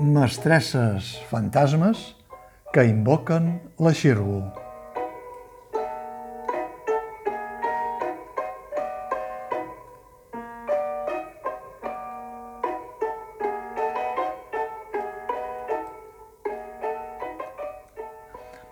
[0.00, 2.14] Mestresses fantasmes
[2.72, 4.38] que invoquen la Xirgo.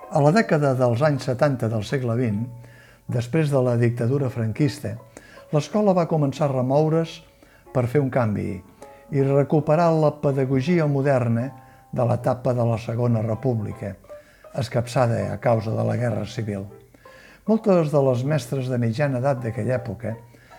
[0.09, 2.73] A la dècada dels anys 70 del segle XX,
[3.05, 4.97] després de la dictadura franquista,
[5.52, 7.21] l'escola va començar a remoure's
[7.77, 8.63] per fer un canvi
[9.11, 11.49] i recuperar la pedagogia moderna
[11.93, 13.95] de l'etapa de la Segona República,
[14.55, 16.66] escapçada a causa de la Guerra Civil.
[17.49, 20.15] Moltes de les mestres de mitjana edat d'aquella època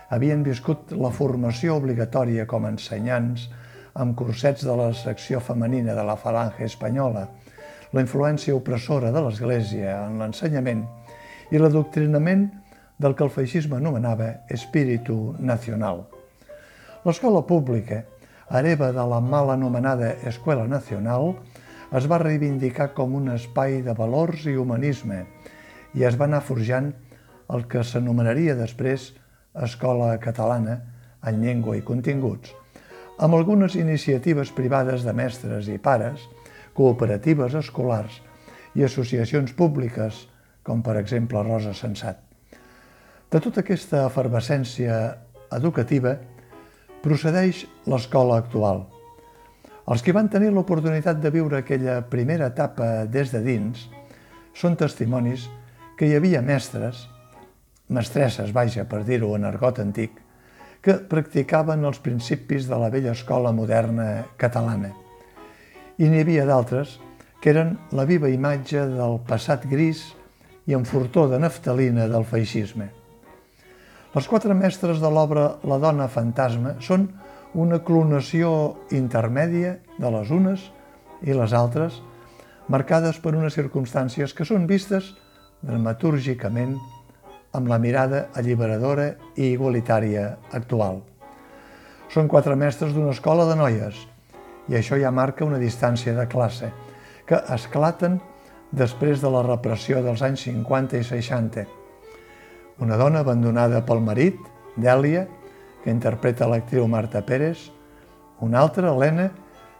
[0.10, 3.46] havien viscut la formació obligatòria com a ensenyants
[3.94, 7.28] amb cursets de la secció femenina de la Falange Espanyola,
[7.94, 10.86] la influència opressora de l'Església en l'ensenyament
[11.52, 12.48] i l'adoctrinament
[12.98, 16.08] del que el feixisme anomenava espíritu nacional.
[17.06, 18.04] L'escola pública,
[18.50, 21.36] hereva de la mal anomenada Escuela Nacional,
[21.96, 25.24] es va reivindicar com un espai de valors i humanisme
[25.98, 26.92] i es va anar forjant
[27.50, 29.12] el que s'anomenaria després
[29.58, 30.80] Escola Catalana
[31.26, 32.54] en llengua i continguts,
[33.18, 36.26] amb algunes iniciatives privades de mestres i pares
[36.78, 38.22] cooperatives escolars
[38.78, 40.28] i associacions públiques,
[40.64, 42.22] com per exemple Rosa Sensat.
[43.30, 45.00] De tota aquesta efervescència
[45.58, 46.16] educativa
[47.04, 48.86] procedeix l'escola actual.
[49.90, 53.88] Els que van tenir l'oportunitat de viure aquella primera etapa des de dins
[54.54, 55.48] són testimonis
[55.98, 57.08] que hi havia mestres,
[57.90, 60.14] mestresses, vaja, per dir-ho en argot antic,
[60.82, 64.94] que practicaven els principis de la vella escola moderna catalana
[66.00, 66.96] i n'hi havia d'altres
[67.44, 70.06] que eren la viva imatge del passat gris
[70.70, 72.88] i en furtó de naftalina del feixisme.
[74.10, 77.04] Les quatre mestres de l'obra La dona fantasma són
[77.54, 78.50] una clonació
[78.98, 80.64] intermèdia de les unes
[81.22, 82.00] i les altres,
[82.74, 85.12] marcades per unes circumstàncies que són vistes
[85.62, 86.74] dramatúrgicament
[87.54, 90.26] amb la mirada alliberadora i igualitària
[90.58, 91.04] actual.
[92.10, 94.08] Són quatre mestres d'una escola de noies,
[94.70, 96.74] i això ja marca una distància de classe,
[97.30, 98.18] que esclaten
[98.72, 101.79] després de la repressió dels anys 50 i 60.
[102.80, 104.38] Una dona abandonada pel marit,
[104.80, 105.26] Dèlia,
[105.84, 107.66] que interpreta l'actriu Marta Pérez,
[108.40, 109.26] una altra, Helena,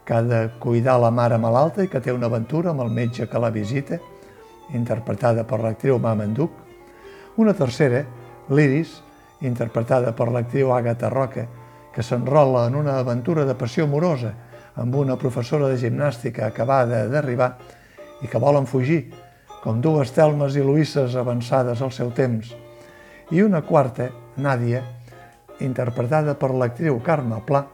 [0.04, 3.30] que ha de cuidar la mare malalta i que té una aventura amb el metge
[3.32, 4.02] que la visita,
[4.76, 6.52] interpretada per l'actriu Mamanduc,
[7.40, 8.04] una tercera,
[8.52, 8.98] l'Iris,
[9.48, 11.48] interpretada per l'actriu Agatha Roca,
[11.96, 14.36] que s'enrola en una aventura de passió amorosa
[14.76, 17.54] amb una professora de gimnàstica acabada d'arribar
[18.20, 19.06] i que volen fugir,
[19.64, 22.52] com dues Telmes i Luïsses avançades al seu temps,
[23.32, 24.84] i una quarta, Nàdia,
[25.60, 27.66] interpretada per l'actriu Carme Pla,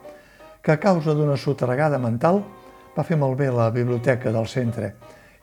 [0.61, 2.41] que a causa d'una sotragada mental
[2.95, 4.95] va fer malbé la biblioteca del centre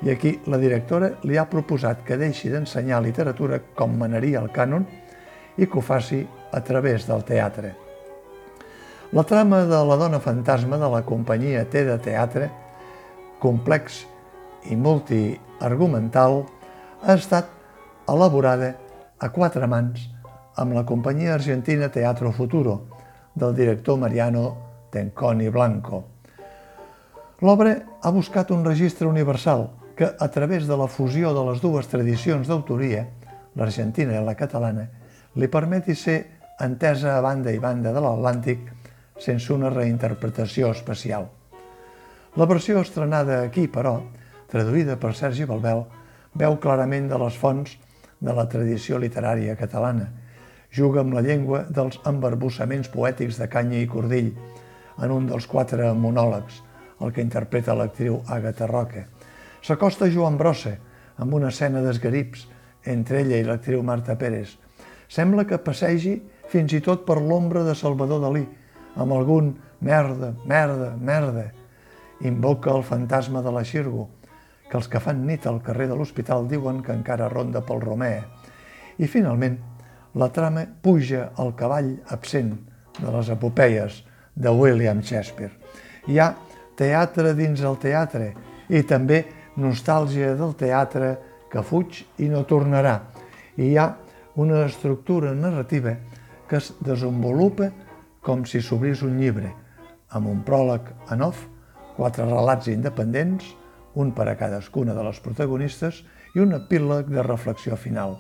[0.03, 4.87] i aquí la directora li ha proposat que deixi d'ensenyar literatura com manaria el cànon
[5.57, 7.73] i que ho faci a través del teatre.
[9.13, 12.49] La trama de la dona fantasma de la companyia T de teatre,
[13.39, 14.03] complex
[14.71, 16.43] i multiargumental,
[17.03, 17.51] ha estat
[18.09, 18.73] elaborada
[19.23, 20.03] a quatre mans
[20.59, 22.75] amb la companyia argentina Teatro Futuro
[23.35, 24.57] del director Mariano
[24.91, 26.03] Tenconi Blanco.
[27.47, 31.87] L'obra ha buscat un registre universal que, a través de la fusió de les dues
[31.87, 33.05] tradicions d'autoria,
[33.55, 34.89] l'argentina i la catalana,
[35.39, 36.19] li permeti ser
[36.61, 38.67] entesa a banda i banda de l'Atlàntic
[39.23, 41.29] sense una reinterpretació especial.
[42.35, 44.01] La versió estrenada aquí, però,
[44.51, 45.87] traduïda per Sergi Balbel,
[46.35, 47.79] veu clarament de les fonts
[48.23, 50.09] de la tradició literària catalana.
[50.73, 54.31] Juga amb la llengua dels embarbussaments poètics de Canya i Cordill,
[55.03, 56.63] en un dels quatre monòlegs,
[57.03, 59.05] el que interpreta l'actriu Agatha Roca.
[59.63, 60.77] S'acosta Joan Brossa,
[61.19, 62.47] amb una escena d'esgarips
[62.89, 64.57] entre ella i l'actriu Marta Pérez.
[65.13, 66.17] Sembla que passegi
[66.49, 68.47] fins i tot per l'ombra de Salvador Dalí,
[68.97, 71.51] amb algun merda, merda, merda.
[72.23, 74.09] Invoca el fantasma de la Xirgo,
[74.73, 78.23] que els que fan nit al carrer de l'hospital diuen que encara ronda pel Romea.
[78.97, 79.59] I finalment,
[80.17, 82.55] la trama puja al cavall absent
[82.97, 83.99] de les epopeies
[84.33, 85.53] de William Shakespeare.
[86.09, 86.31] Hi ha
[86.81, 88.33] teatre dins el teatre
[88.73, 89.21] i també
[89.61, 91.19] nostàlgia del teatre
[91.53, 92.97] que fuig i no tornarà.
[93.61, 93.91] I hi ha
[94.41, 95.99] una estructura narrativa
[96.49, 97.69] que es desenvolupa
[98.25, 99.53] com si s'obrís un llibre,
[100.17, 101.45] amb un pròleg en off,
[101.99, 103.59] quatre relats independents,
[103.95, 106.03] un per a cadascuna de les protagonistes
[106.35, 108.17] i un epíleg de reflexió final.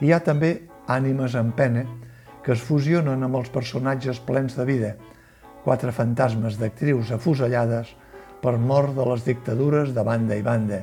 [0.00, 0.52] Hi ha també
[0.88, 1.84] ànimes en pena
[2.44, 4.94] que es fusionen amb els personatges plens de vida,
[5.64, 7.90] quatre fantasmes d'actrius afusellades
[8.40, 10.80] per mort de les dictadures de banda i banda,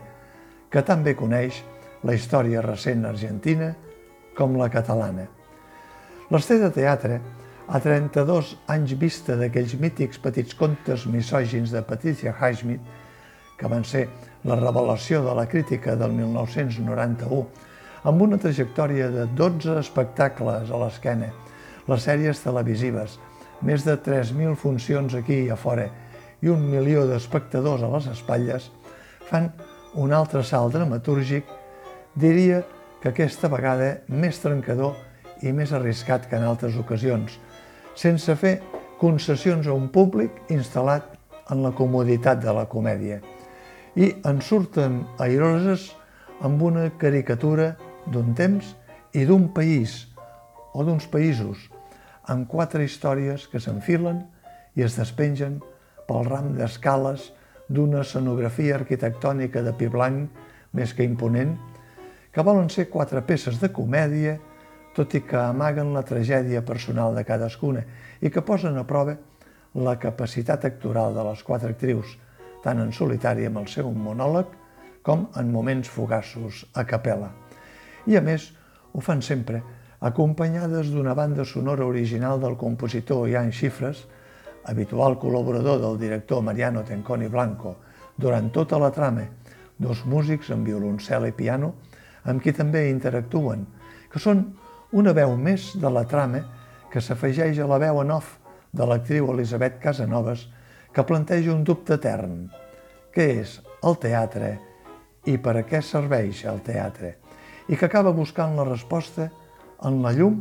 [0.70, 1.64] que també coneix
[2.06, 3.72] la història recent argentina
[4.38, 5.26] com la catalana.
[6.30, 7.18] L'Ester de Teatre,
[7.68, 12.84] a 32 anys vista d'aquells mítics petits contes misògins de Patricia Highsmith,
[13.58, 14.08] que van ser
[14.48, 17.48] la revelació de la crítica del 1991,
[18.08, 21.32] amb una trajectòria de 12 espectacles a l'esquena,
[21.88, 23.18] les sèries televisives,
[23.66, 25.88] més de 3.000 funcions aquí i a fora
[26.42, 28.70] i un milió d'espectadors a les espatlles,
[29.28, 29.50] fan
[29.98, 31.48] un altre salt dramatúrgic,
[32.16, 32.62] diria
[33.02, 34.96] que aquesta vegada més trencador
[35.42, 37.40] i més arriscat que en altres ocasions,
[37.98, 38.60] sense fer
[39.02, 41.18] concessions a un públic instal·lat
[41.54, 43.22] en la comoditat de la comèdia.
[43.98, 45.88] I en surten airoses
[46.46, 47.72] amb una caricatura
[48.06, 48.76] d'un temps
[49.18, 50.04] i d'un país,
[50.78, 51.64] o d'uns països,
[52.30, 54.20] amb quatre històries que s'enfilen
[54.78, 55.56] i es despengen
[56.06, 57.32] pel ram d'escales
[57.74, 60.30] d'una escenografia arquitectònica de pi blanc
[60.78, 61.56] més que imponent,
[62.30, 64.38] que volen ser quatre peces de comèdia,
[64.94, 67.82] tot i que amaguen la tragèdia personal de cadascuna
[68.22, 69.18] i que posen a prova
[69.74, 72.14] la capacitat actoral de les quatre actrius,
[72.68, 74.52] tant en solitari amb el seu monòleg
[75.08, 77.32] com en moments fugassos a capella.
[78.12, 78.50] I a més,
[78.92, 79.62] ho fan sempre
[80.04, 84.04] acompanyades d'una banda sonora original del compositor Ian Xifres,
[84.68, 87.78] habitual col·laborador del director Mariano Tenconi Blanco,
[88.18, 89.24] durant tota la trama,
[89.80, 91.72] dos músics amb violoncel i piano,
[92.28, 93.64] amb qui també interactuen,
[94.12, 94.44] que són
[94.92, 96.44] una veu més de la trama
[96.92, 98.36] que s'afegeix a la veu en off
[98.76, 100.50] de l'actriu Elisabet Casanovas,
[100.98, 102.48] que planteja un dubte etern.
[103.14, 103.52] Què és
[103.86, 104.56] el teatre
[105.30, 107.12] i per a què serveix el teatre?
[107.70, 109.28] I que acaba buscant la resposta
[109.86, 110.40] en la llum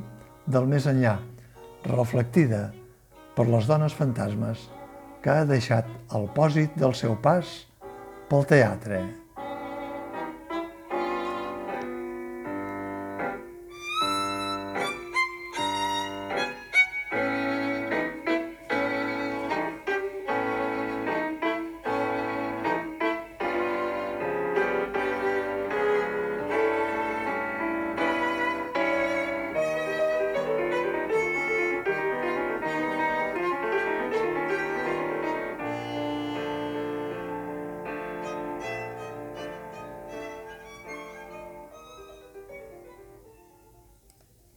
[0.48, 1.18] del més enllà,
[1.90, 2.70] reflectida
[3.36, 4.64] per les dones fantasmes
[5.20, 7.52] que ha deixat el pòsit del seu pas
[8.32, 9.04] pel teatre.